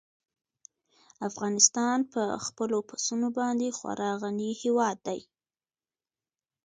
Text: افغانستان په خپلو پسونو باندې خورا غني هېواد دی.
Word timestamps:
افغانستان 1.29 1.97
په 2.13 2.21
خپلو 2.45 2.77
پسونو 2.89 3.27
باندې 3.37 3.75
خورا 3.77 4.11
غني 4.21 4.51
هېواد 4.63 4.97
دی. 5.07 5.19